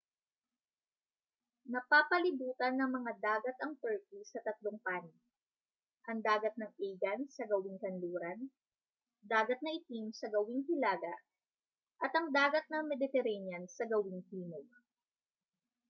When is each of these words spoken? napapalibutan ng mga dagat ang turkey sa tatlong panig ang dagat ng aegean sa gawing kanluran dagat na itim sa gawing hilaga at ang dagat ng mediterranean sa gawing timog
napapalibutan 1.73 2.73
ng 2.77 2.89
mga 2.97 3.11
dagat 3.25 3.53
ang 3.61 3.73
turkey 3.81 4.21
sa 4.31 4.39
tatlong 4.45 4.79
panig 4.85 5.13
ang 6.09 6.19
dagat 6.27 6.53
ng 6.57 6.71
aegean 6.79 7.21
sa 7.35 7.43
gawing 7.51 7.77
kanluran 7.83 8.39
dagat 9.33 9.59
na 9.61 9.71
itim 9.79 10.05
sa 10.19 10.25
gawing 10.35 10.61
hilaga 10.69 11.15
at 12.05 12.11
ang 12.17 12.27
dagat 12.39 12.65
ng 12.73 12.83
mediterranean 12.91 13.65
sa 13.77 13.83
gawing 13.93 14.21
timog 14.33 14.65